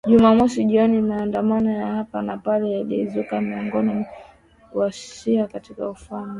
[0.07, 4.05] Jumamosi jioni maandamano ya hapa na pale yalizuka miongoni mwa
[4.73, 6.29] wa-shia katika ufalme